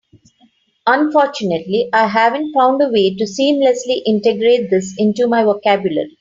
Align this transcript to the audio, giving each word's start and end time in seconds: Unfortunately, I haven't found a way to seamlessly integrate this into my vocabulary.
Unfortunately, 0.87 1.87
I 1.93 2.07
haven't 2.07 2.53
found 2.53 2.81
a 2.81 2.89
way 2.89 3.13
to 3.13 3.23
seamlessly 3.25 4.01
integrate 4.07 4.71
this 4.71 4.95
into 4.97 5.27
my 5.27 5.43
vocabulary. 5.43 6.09